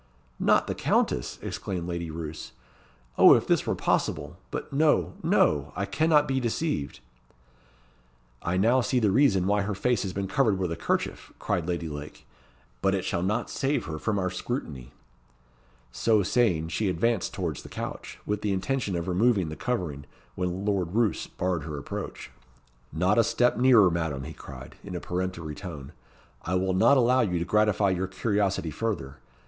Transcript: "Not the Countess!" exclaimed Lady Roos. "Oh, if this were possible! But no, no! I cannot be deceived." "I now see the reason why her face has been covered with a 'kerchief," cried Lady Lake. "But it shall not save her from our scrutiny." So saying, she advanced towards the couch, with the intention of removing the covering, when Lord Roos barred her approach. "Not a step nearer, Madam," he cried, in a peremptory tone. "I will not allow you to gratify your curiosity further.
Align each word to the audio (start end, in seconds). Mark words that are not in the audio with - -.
"Not 0.39 0.65
the 0.65 0.73
Countess!" 0.73 1.37
exclaimed 1.43 1.87
Lady 1.87 2.09
Roos. 2.09 2.53
"Oh, 3.19 3.35
if 3.35 3.45
this 3.45 3.67
were 3.67 3.75
possible! 3.75 4.35
But 4.49 4.73
no, 4.73 5.13
no! 5.21 5.73
I 5.75 5.85
cannot 5.85 6.27
be 6.27 6.39
deceived." 6.39 7.01
"I 8.41 8.57
now 8.57 8.81
see 8.81 8.97
the 8.97 9.11
reason 9.11 9.45
why 9.45 9.61
her 9.61 9.75
face 9.75 10.01
has 10.01 10.11
been 10.11 10.27
covered 10.27 10.57
with 10.57 10.71
a 10.71 10.75
'kerchief," 10.75 11.31
cried 11.37 11.67
Lady 11.67 11.87
Lake. 11.87 12.25
"But 12.81 12.95
it 12.95 13.05
shall 13.05 13.21
not 13.21 13.51
save 13.51 13.85
her 13.85 13.99
from 13.99 14.17
our 14.17 14.31
scrutiny." 14.31 14.91
So 15.91 16.23
saying, 16.23 16.69
she 16.69 16.89
advanced 16.89 17.31
towards 17.35 17.61
the 17.61 17.69
couch, 17.69 18.17
with 18.25 18.41
the 18.41 18.53
intention 18.53 18.95
of 18.95 19.07
removing 19.07 19.49
the 19.49 19.55
covering, 19.55 20.05
when 20.33 20.65
Lord 20.65 20.95
Roos 20.95 21.27
barred 21.27 21.61
her 21.61 21.77
approach. 21.77 22.31
"Not 22.91 23.19
a 23.19 23.23
step 23.23 23.55
nearer, 23.55 23.91
Madam," 23.91 24.23
he 24.23 24.33
cried, 24.33 24.77
in 24.83 24.95
a 24.95 24.99
peremptory 24.99 25.53
tone. 25.53 25.91
"I 26.41 26.55
will 26.55 26.73
not 26.73 26.97
allow 26.97 27.21
you 27.21 27.37
to 27.37 27.45
gratify 27.45 27.91
your 27.91 28.07
curiosity 28.07 28.71
further. 28.71 29.17